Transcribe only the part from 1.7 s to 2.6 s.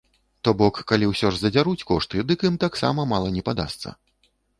кошты, дык ім